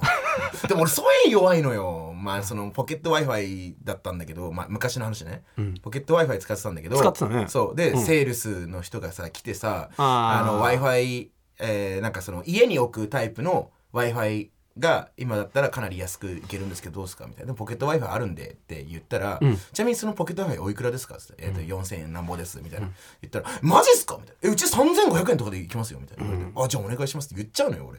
[0.68, 2.12] でも俺そういうの弱いのよ。
[2.14, 5.42] まあそのポケット w i f i だったんだけど、まあ、昔の話ね、
[5.82, 6.96] ポケット w i f i 使ってたんだけど。
[6.96, 7.46] 使ってたね。
[7.48, 7.76] そう。
[7.76, 8.02] で、うん。
[8.02, 17.54] セールスの人がさ来てさ w i f i えーなんかその家に置くタイプの w i f i が今だったらかなり安くいけるんですけどどうですかみたいな。
[17.54, 21.16] ポケット w i f i あるんでって言ったら、んちなみにそのポケット w i f i おいくらですか？
[21.16, 22.88] って言って、えーと4000円なんぼですみたいな、
[23.20, 24.16] 言ったらマジっすか？
[24.20, 26.24] みたいなえうち3500円とかでいきますよみたいな。
[26.24, 27.98] 言われて、あじゃあお願いしますって言っちゃうのよ俺。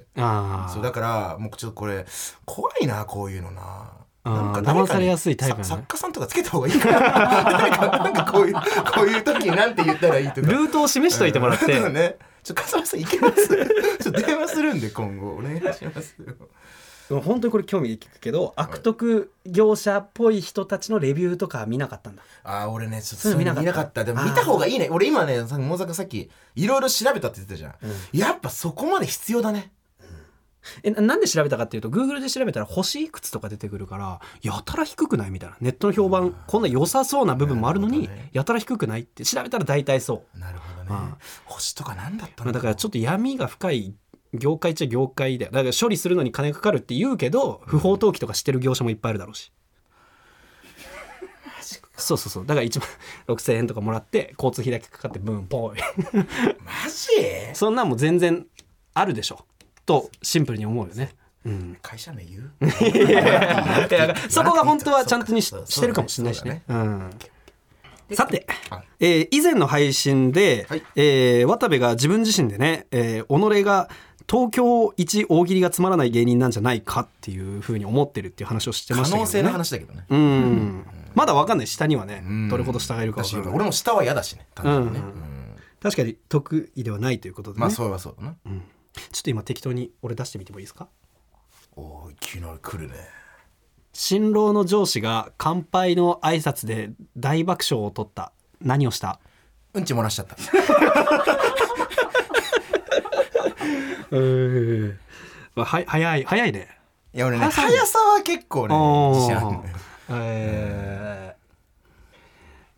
[0.73, 2.05] そうだからもうちょっとこれ
[2.45, 3.91] 怖いなこういうのな。
[4.23, 5.63] なんか騙されやすいタイプだね。
[5.63, 6.99] さ作家さんとかつけた方がいいかな。
[8.03, 8.61] なんかこういうこ
[9.01, 10.47] ういう時になんて言ったらいいとか。
[10.47, 13.47] ルートを示しといてもらって、そうねちょっと笠間さんいけます？
[14.01, 16.35] ちょっと電話するんで今後お願いしますよ。
[17.09, 22.23] でも本当にこれ興味聞くけど悪徳業者っぽい人たちのレビューとか見なかったんだ。
[22.43, 23.61] あー俺ねちょっとそういうの見なかった。
[23.63, 24.03] 見なかった。
[24.05, 24.87] でも見た方がいいね。
[24.89, 27.73] 俺今ねさ桃坂さっきいろいろ調べたって言ってたじゃん、
[28.17, 29.71] やっぱそこまで必要だね
[30.83, 35.57] えななんで調べたかっていうと Google で調べたら星いくつとか出てくるからやたら低くないみたいな。
[35.59, 39.25] ネットの評判こんな良さそうな部分もあるのにやたら低くないって。
[39.25, 40.39] 調べたら大体そう。
[40.39, 40.89] なるほどね。
[40.91, 43.95] あ星とか何だったまあのだからちょっと闇が深い
[44.33, 45.51] 業界っちゃ業界だよ。
[45.51, 49.51] だから処理するのに金かかるって言うけど不法投棄とかしてる業者もいっぱいあるだろうし。
[51.97, 52.45] そうそうそう。
[52.45, 52.89] だから1万
[53.27, 57.53] 6000円とかもらって交通費だけかかってブンポイマジ？
[57.53, 58.47] そんなんも全然
[58.93, 59.45] あるでしょ
[59.91, 61.09] とシンプルに思うよね。
[61.45, 61.77] うん。
[61.81, 62.51] 会社名言う？
[64.29, 66.63] そこが本当はちゃんとにしてるかもしれないしね。
[66.67, 67.09] うん。
[68.13, 70.83] さてはい、えー以前の配信で、はい。
[70.95, 73.89] えー渡部が自分自身でね、えー己が
[74.29, 80.05] 東京一大喜利がつまらない芸人なんじゃないかっていうふうに思ってるっていう話をしてましたけど、ね、可能性の話だけどね。
[80.09, 80.85] うん。
[81.15, 82.49] まだわかんない下にはねうん。
[82.49, 83.23] どれほど下がいるか
[83.53, 84.47] 俺も下は嫌だしねね。
[84.63, 84.73] うん。
[84.73, 84.93] うん。
[85.81, 88.35] 確かに得意ではないということでね、まあそうはそうだな
[89.11, 90.87] ちょっと今適当に俺出してみてもいいですか？
[91.75, 92.95] おーいきなり来るね。
[93.93, 98.31] 新郎の上司が乾杯の挨拶で大爆笑を取った。
[98.61, 99.19] 何をした？
[99.73, 100.35] うんち漏らしちゃった。
[104.11, 104.99] うん。
[105.55, 106.67] まあ、は早い早いね。
[107.13, 108.75] いや俺ね速さ速さは結構ね
[109.15, 109.75] 自信あるんだよ
[110.09, 111.10] えー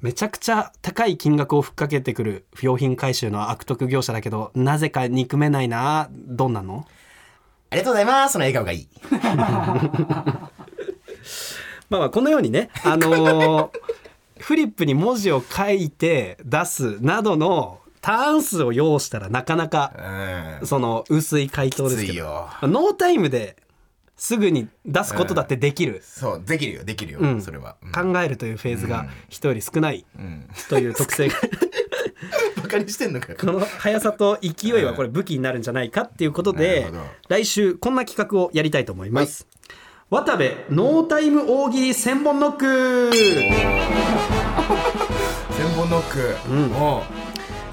[0.04, 6.10] めちゃくちゃ高い金額をふっかけてくる不用品回収の悪徳業者だけどなぜか憎めないな。
[6.12, 6.86] どんなの？
[7.70, 8.34] ありがとうございます。
[8.34, 8.88] その笑顔がいい。
[11.90, 13.80] まあまあこのようにねあのー
[14.44, 19.94] フリップに文字を書いて出すなどのターン数を要したらなかなか
[20.62, 20.68] うん。
[20.68, 22.50] その薄い回答ですけど。
[22.64, 23.56] ノータイムで
[24.16, 27.42] すぐに出すことだってできる、そうできるよできるよ、うん。
[27.42, 28.14] それは、うん。
[28.14, 31.36] 考えるというフェーズが人より少ないうん、という特性が。
[32.64, 33.38] バカにしてんのかよ。
[33.40, 37.00] この速さと勢いはこれ武器になるんじゃないかっていうことなでるほど。
[37.28, 39.46] 来週こんな企画をやりたいと思います、
[40.10, 43.12] 渡部ノータイム大喜利千本ノック。
[43.14, 43.20] 千
[45.76, 46.72] 本ノック、ん。
[46.82, 47.23] おうえ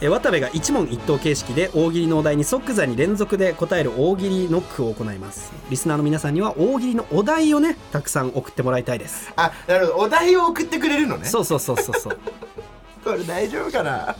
[0.08, 5.52] 渡部が一問一答形式で大喜利のお題に即座に連続で答える大喜利ノックを行います。
[5.68, 9.30] リスナーの皆さんには大喜利のお題をねたくさん送ってもらいたいです。
[9.36, 9.98] あなるほど。
[10.06, 11.26] お題を送ってくれるのね。
[11.26, 12.18] そうそうそうそうそう。
[13.04, 14.16] これ大丈夫かな？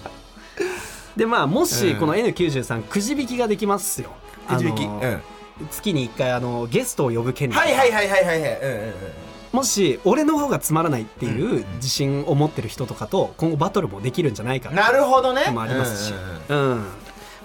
[1.17, 1.99] でまあもしうん。
[1.99, 4.11] この N93 くじ引きができますよ。
[4.49, 5.23] くじ引き、うん。
[5.71, 8.61] 月に1回あのゲストを呼ぶ権利はいはいはいはいはいはい。
[8.61, 15.51] うんうんうんもし俺の方がつまらないっていう自信を持ってる人とかと今後バトルもできるんじゃないかなるほどね。
[15.51, 16.15] もありますし。
[16.49, 16.59] うん。
[16.59, 16.87] うん。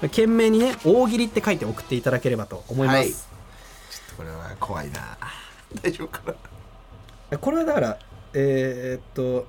[0.04, 3.10] 懸命にね大喜利って書いて送っていただければと思います、はい。
[3.10, 3.18] ちょっ
[4.10, 5.18] とこれは怖いな。
[5.82, 6.22] 大丈夫か
[7.32, 7.38] な。
[7.38, 7.98] これはだから
[8.34, 9.48] えーっと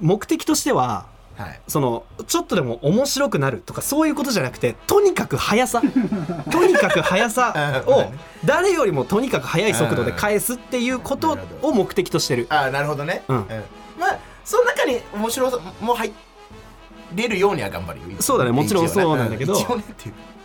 [0.00, 1.60] 目的としてははい。
[1.68, 5.82] そのちょっとでも面白くなるとかそういうことじゃなくてとにかく速さ。
[6.50, 8.12] とにかく速さを
[8.44, 12.46] 誰よりもとにかく速い速度で返すっていうことを目的としてる。
[12.50, 13.22] あなるほどね。
[13.28, 13.46] うん。
[13.98, 16.12] まあその中に面白さも入
[17.14, 18.06] れるようには頑張るよ。
[18.20, 18.52] そうだね。
[18.52, 19.54] もちろんそうなんだけど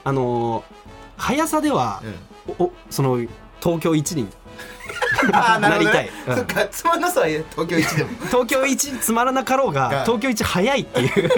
[0.03, 0.79] あのー
[1.19, 2.01] 速さでは、
[2.57, 3.17] おおその
[3.61, 4.27] 東京一に
[5.31, 5.69] なるほどね。
[5.69, 6.09] なりたい。
[6.27, 6.35] うん。
[6.35, 8.09] そっかつまんなさは東京一でも。
[8.27, 10.05] 東京一つまらなかろうがが。
[10.05, 11.29] 東京一速いっていう。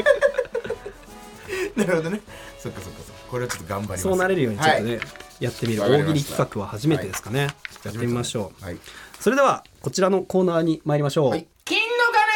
[1.76, 2.22] なるほどね。
[2.60, 3.22] そっかそっかそっか。
[3.30, 4.04] これをちょっと頑張ります。
[4.04, 5.02] そうなれるようにちょっとね、はい。
[5.40, 5.82] やってみる。
[5.82, 7.48] 大喜利企画は初めてですかね、
[7.84, 8.78] やってみましょう、はい。
[9.20, 12.32] それではこちらのコーナーに参りましょう、はい金のかな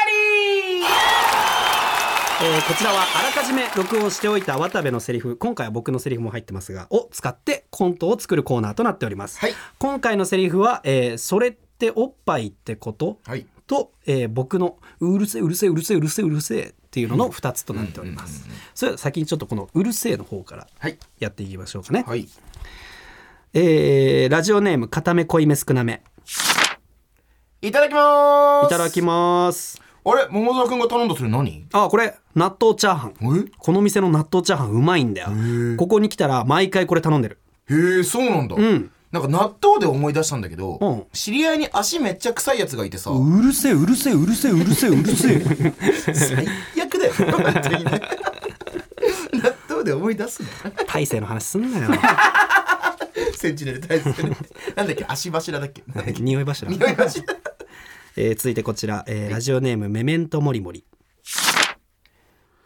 [2.43, 9.53] えーこちらはあらかじめ録音しておいた渡部のセリフ今回は僕のセリフも入ってますがを使ってコントを作るコーナーとなっております、はい。
[9.79, 13.45] 今回のセリフは、えーそれっておっぱいってこと?」はい。
[13.67, 18.45] と、えー僕の「うるせえうるせえうるせえうるせえうるせえ」っていうのの2つとなっております。
[18.73, 20.97] それでは先にちょっとこの「うるせえ」の方からはい。
[21.19, 22.27] やっていきましょうかね、はい。
[23.53, 26.03] えーラジオネーム固め濃いめ少なめ
[27.61, 28.67] いただきまーす。
[28.67, 31.65] いただきますあれ桃沢くんが頼んだそれ何？
[31.73, 33.13] あこれ納豆チャーハン。
[33.47, 33.51] え？
[33.57, 35.29] この店の納豆チャーハンうまいんだよ。
[35.29, 35.75] ー。
[35.77, 37.39] ここに来たら毎回これ頼んでる。
[37.69, 38.91] へえそうなんだ、ん。
[39.11, 41.03] なんか納豆で思い出したんだけど、うん。
[41.13, 46.13] 知り合いに足めっちゃ臭いやつがいてさ、うるせえうるせえうるせえうるせえうるせえ。
[46.13, 46.47] 最
[46.83, 47.13] 悪だよ。
[49.33, 50.49] 納豆で思い出すの？
[50.87, 51.89] 大勢の話すんなよ。
[53.35, 54.35] センチネル大好きね
[54.75, 55.05] なんだっけ？
[55.07, 55.83] 足柱だっけ？
[56.21, 56.71] 匂い柱。
[56.71, 57.34] 匂い柱
[58.17, 60.85] えー続いてこちら、えーラジオネームメメントモリモリ。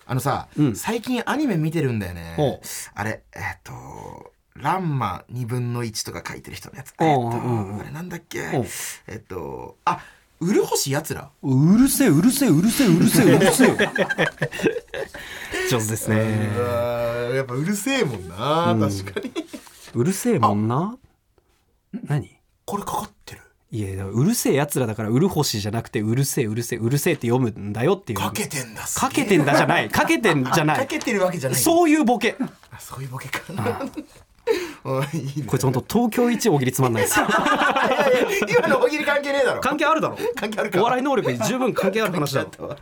[0.05, 0.75] あのさ、うん。
[0.75, 2.33] 最近アニメ見てるんだよね。
[2.35, 2.65] ほう。
[2.95, 6.91] あれえっとランマ2分の1とか書いてる人のやつ。
[6.91, 7.29] えっと
[7.79, 8.39] あれなんだっけ？
[9.07, 9.99] えっとあ
[10.39, 11.29] ウルホシやつら？
[11.43, 13.77] うるせえうるせえうるせえうるせえうるせえ
[15.69, 16.49] 上手ですうね
[17.35, 18.79] やっぱうるせえもんな、うん。
[18.81, 19.31] 確かに。
[19.93, 20.97] うるせえもんな？
[22.05, 22.39] 何？
[22.65, 28.19] これかかってるいやうるせえやつらだからうるほしじゃなくてうるせえうるせえうるせえって読むんだよっていう。
[28.19, 29.89] かけてんだかけてんだじゃない。
[29.91, 30.79] かけてんじゃない。
[30.79, 31.60] かけてるわけじゃない。
[31.60, 32.36] そういうボケ。
[32.71, 33.41] あそういうボケか。
[34.84, 35.43] おいいいね。
[35.45, 37.19] こいつ本当東京一大喜利つまんないです。
[37.19, 38.10] よ いや
[38.47, 39.62] いや今の大喜利関係ねえだろ。
[39.62, 40.17] 関係あるだろ。
[40.36, 40.79] 関係あるか。
[40.79, 42.75] お笑い能力に十分関係ある話だろ。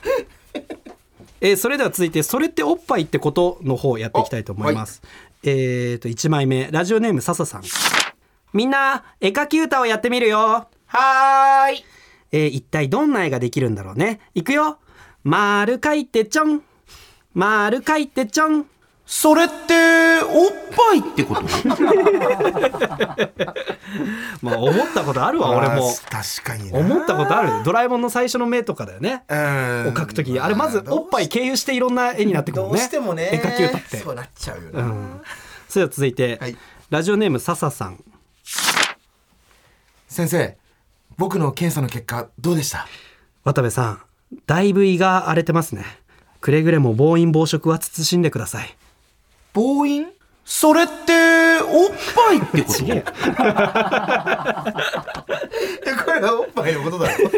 [1.41, 5.03] えーそれでは続いて「それっておっぱいってこと?」の方やっていきたいと思います、
[5.43, 6.69] えーと1枚目。
[6.71, 7.63] ラジオネーム笹さん。
[8.53, 11.85] みんな絵描き歌をやってみるよはーい。
[12.31, 14.19] えー一体どんな絵ができるんだろうね。
[14.33, 14.79] いくよ。
[15.23, 16.61] 丸書いてちょん。
[17.33, 18.65] 丸書いてちょん。
[19.05, 21.41] それっておっぱいってこと？
[24.41, 25.93] まあ思ったことあるわ俺も。
[26.09, 26.79] 確かにな。
[26.79, 27.63] 思ったことある。
[27.63, 29.23] ドラえもんの最初の目とかだよね。
[29.29, 29.37] うん。
[29.37, 29.41] を
[29.93, 32.69] 描くときあれまずおっぱい経由していろんな絵になってくるね。
[32.69, 33.97] どうしてもね絵描き歌って。
[33.97, 35.21] そうなっちゃうよな、うん。
[35.69, 36.57] それでは続いて、はい。
[36.89, 38.03] ラジオネーム笹さん。
[40.09, 40.57] 先生
[41.17, 42.87] 僕の検査の結果どうでした？
[43.43, 44.01] 渡部さん
[44.45, 45.83] だいぶ胃が荒れてますね。
[46.41, 48.75] くれぐれも暴飲暴食は慎んでください。
[49.53, 50.07] 暴飲？
[50.45, 50.91] それって
[51.61, 52.83] おっぱいってこと？
[52.93, 53.01] え。
[56.05, 57.29] これはおっぱいのことだろ？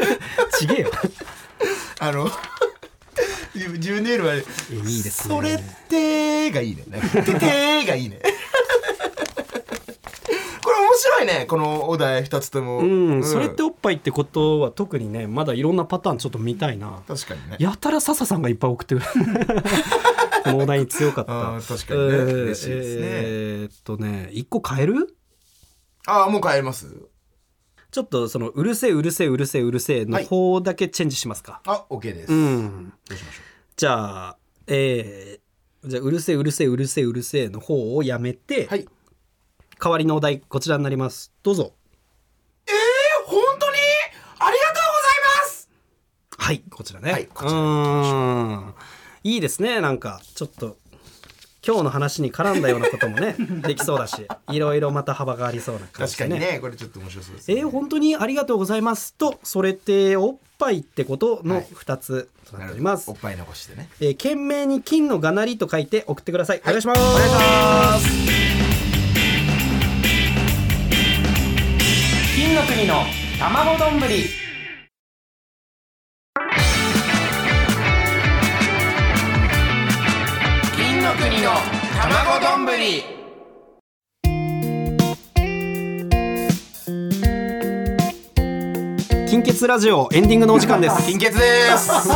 [0.57, 0.91] ちげえよ。
[1.99, 2.29] あの
[3.55, 4.41] 自分で言うのはいい
[4.99, 5.35] いですね。
[5.35, 6.83] それってがいいね。
[7.25, 8.19] ててがいいね。
[10.79, 12.79] 面白いねこのお題2つとも。
[12.79, 17.01] うん、それっておっぱいってことは特にねまだいろんなパターンちょっと見たいな。
[17.07, 17.57] 確かにね。
[17.59, 19.05] やたら笹さんがいっぱい送ってくる。
[20.43, 21.31] このお題に強かった。
[21.33, 22.07] 確かにね。
[22.07, 23.01] えー嬉しいですね。
[23.03, 25.15] えーっとね一個変える？
[26.07, 27.09] ああもう帰ります。
[27.91, 32.93] ちょっとそのうるせえうるせえうるせえうるせえの方だけチェンジしますか、あ OK です、うん。
[33.07, 33.41] どうしましょ
[33.75, 34.37] じゃあ
[34.67, 38.87] えー、じゃあうるせえうるせえうるせえうるせえの方をやめて、うはい
[39.81, 41.31] 代わりのお題こちらになります。
[41.43, 41.73] どうぞ。
[42.67, 42.71] え
[43.25, 43.77] 本当に？
[44.39, 45.69] ありがとうございます！
[46.37, 48.73] はいこちらね、はいこちら
[49.23, 50.21] いいですねなんか。
[50.35, 50.77] ちょっと
[51.65, 53.35] 今日の話に絡んだようなこともね
[53.67, 59.13] できそうだしいろいろまた幅がありそうな感じで確かにねこれちょっと面白そうです、ね、えー本当にありがとうございます。
[59.13, 63.89] とそれっておっぱいってことの2つとなっております、おっぱい残してね。
[63.99, 66.81] えー懸命に金のがなりと書いて送ってください、お願い。
[66.81, 68.48] しますお願いします
[72.59, 73.05] の国の
[73.39, 73.99] 卵丼。
[74.01, 74.25] ぶり
[80.75, 81.51] 金の国の
[82.01, 82.65] 卵丼。
[82.65, 83.03] ぶり
[89.29, 91.05] 金欠ラジオエンディングのお時間です。
[91.05, 92.09] 金欠です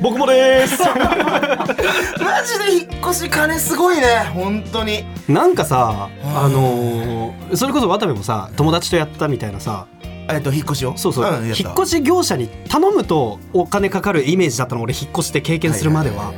[0.00, 0.82] 僕もです。
[0.82, 4.30] マジで引っ越し金すごいね。
[4.34, 5.04] 本当に。
[5.28, 9.86] なんかさあのーそれこそ渡部もさ友達とやったみたいなさ。
[10.28, 10.96] えっと引っ越しを？
[10.96, 11.62] そうそう、んやった。
[11.62, 16.32] 引っ越し業者に頼むとお金かかるイメージだったの俺引っ越して経験するまでは,、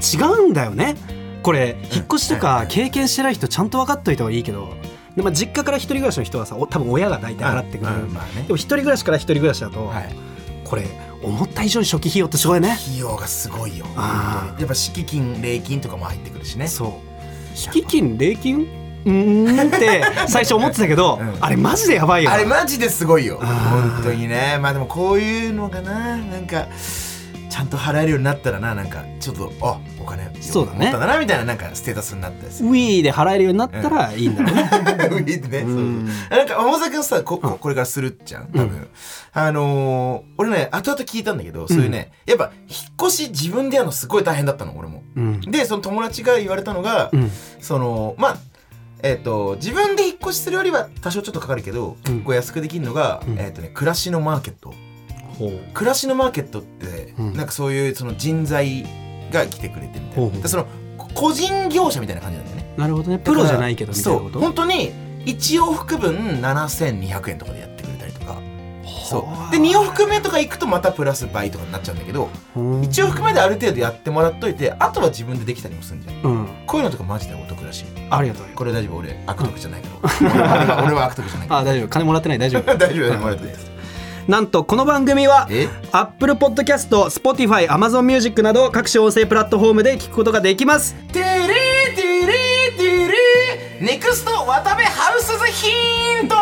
[0.00, 0.96] 違うんだよね。
[1.42, 4.72] これ引っ越しとか経験してない人ちゃんと分かっといた方がいいけど。
[5.14, 8.14] で、まあ、実家から一人暮らしの人はさお多分親が大体払ってくれる、うんうん。
[8.14, 8.42] まあね。
[8.42, 10.14] でも一人暮らしから一人暮らしだと、はい。
[10.64, 10.86] これ
[11.24, 12.72] 思った以上に初期費用ってすごいね。
[12.72, 13.86] 費用がすごいよ。
[13.96, 16.68] やっぱ敷金礼金とかも入ってくるしね。
[16.68, 17.00] そ
[17.54, 17.56] う。
[17.56, 18.66] 敷金礼金？
[19.04, 21.36] うーんって 最初思ってたけど、うん。
[21.40, 22.30] あれマジでやばいよ。
[22.30, 23.38] あれマジですごいよ。
[23.38, 24.58] 本当にね。
[24.60, 26.16] まあでもこういうのがな。
[26.16, 26.68] なんか
[27.54, 32.68] ちゃんと払えるようになったらななんかちょっとあお金そうだね持ったなみたいななんかステータスになったりする。
[32.68, 35.78] ウィーで払えるようになったらいいんだろうね、ウィーってねそうそう。
[35.78, 38.88] うんなんか大崎さこここれからするじゃん多分、
[39.34, 45.04] あのー俺ね後々聞いたんだけどそういうね、やっぱ引っ越し自分でやるのすごい大変だったの俺も。
[45.14, 45.40] うん。
[45.42, 47.30] でその友達が言われたのが、うん。
[47.60, 48.36] そのまあ
[49.04, 52.14] えっ、と自分で引っ越しするよりは多少ちょっとかかるけど、うん。
[52.14, 53.38] 結構安くできるのが、うん。
[53.38, 54.74] えっ、とね暮らしのマーケット
[55.72, 57.34] 暮らしのマーケットって、うん。
[57.34, 58.84] なんかそういうその人材
[59.32, 60.48] が来てくれてみたいな。
[60.48, 60.66] その
[60.98, 62.74] こ個人業者みたいな感じなんだよね。
[62.76, 63.18] なるほどね。
[63.18, 64.32] プロじゃないけどみたいなこそう。
[64.32, 64.92] と本当に
[65.26, 68.36] 1往復分7200円とかでやってくれたりとか。
[69.08, 69.48] そはあ。
[69.48, 69.52] う。
[69.52, 72.80] で2往復目とか行くとまたプラス倍とかになっちゃうんだけどうん。
[72.82, 76.22] 1往復目である程度やってもらっといてあとは自分でできたりもするんじゃん。
[76.22, 76.48] うん。
[76.66, 77.82] こういうのとかマジでお得らし。
[77.82, 78.52] いありがとうよ。
[78.54, 78.96] これ大丈夫？
[78.98, 79.88] 俺悪徳じゃないか
[80.66, 81.88] ら 俺は悪徳じゃないかあ大丈夫。
[81.88, 82.38] 金もらってない。
[82.38, 82.66] 大丈夫。
[82.66, 83.18] ら 大丈夫。
[83.18, 83.73] もらってです
[84.26, 90.94] なんとこの番組はえ？Apple Podcast、Spotify、Amazon Music など各種音声プラットフォームで聞くことができます。
[91.12, 96.36] テレーテレーテレー Next 渡部ハウス's hint。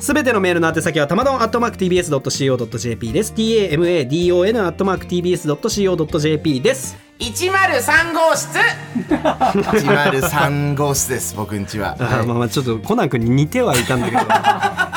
[0.00, 8.58] すべてのメールの宛先はたまどん atmarktbs.co.jp です tamadon atmarktbs.co.jp です103号室。
[9.08, 11.08] 103号室。
[11.08, 14.22] です僕んちは、あーまあまあちょっとコナン君に似てはいたんだけど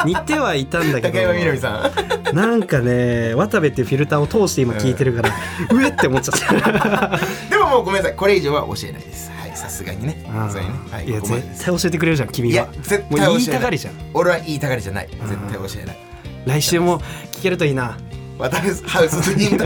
[0.06, 1.92] 似てはいたんだけ高山みなみどさ
[2.32, 2.36] ん。
[2.36, 5.30] なんかね渡部っていうフィルターを通して今聞いてるから、
[5.72, 7.20] うえって思っちゃった。
[7.50, 8.16] でももうごめんなさい。
[8.16, 9.32] これ以上は教えないです。
[9.32, 10.24] はいさすがにね。
[10.30, 10.74] あさすがにね。
[10.92, 13.46] はいいや絶対教えてくれるじゃん君いはや絶対もう言い。
[13.46, 13.94] 教えないたがりじゃん。
[14.14, 15.08] 俺は言いたがりじゃない。
[15.10, 15.98] 絶対教えない。
[16.46, 17.00] 来週も
[17.32, 17.98] 聞けるといいな
[18.38, 19.66] 渡部ハウスズヒント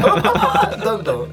[0.84, 1.32] どんどん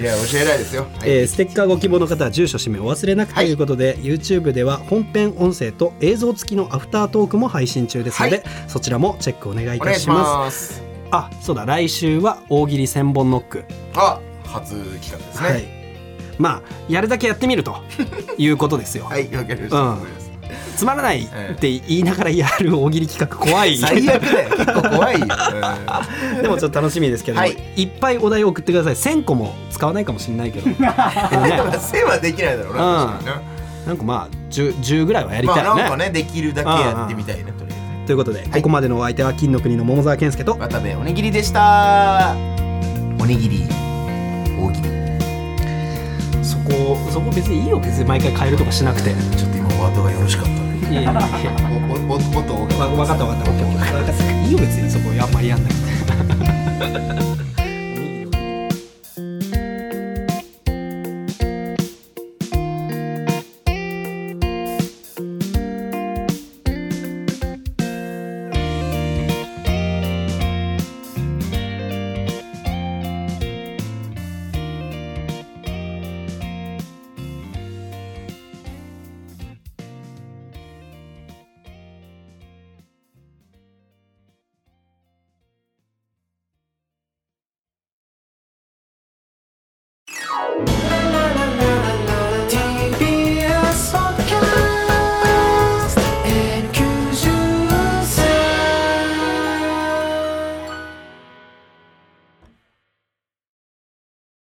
[0.00, 1.10] いや教えないですよ、はい。
[1.10, 8.44] えーステッカーご希望の方は住所氏名お忘れなくということで、YouTube では本編音声と映像付きのアフタートークも配信中ですので、はい。
[8.68, 10.82] そちらもチェックお願いいたします。
[11.10, 11.66] あそうだ。
[11.66, 15.48] 来週は大喜利千本ノック、あ初企画ですね。
[15.48, 15.80] はい。
[16.38, 17.76] まあやるだけやってみると
[18.38, 20.29] いうことですよ、 はいわかりました、うん
[20.76, 23.76] つまらないって言いながらやる大喜利企画怖い。
[23.76, 24.50] 最悪だよ。
[24.50, 25.26] 結構怖いよ、
[26.42, 27.56] でもちょっと楽しみですけど、はい。
[27.76, 28.94] い、っぱいお題を送ってください。
[28.94, 30.66] 1000個も使わないかもしれないけど。
[30.70, 30.86] でも
[31.46, 31.62] ね。
[31.74, 33.24] うん、せはできないだろうな、うん。
[33.24, 33.42] な。
[33.86, 38.06] なんかまあ 10, 10ぐらいはやりたいね,、まあなんかねできるだけやってみたいなとりあえず。
[38.06, 42.34] ということで、ここまでのお相手は金の国の桃沢健介と渡部おにぎりでした
[43.20, 43.68] おにぎり
[44.58, 51.56] 大喜利そこそこ別にいいよ別に毎回変えるとかしなくていちょっと今お後がよろしかったねやいやいや。
[51.70, 57.39] おおお音がわ分かった分かった分かったいいよ別にそこあんまりやんなくて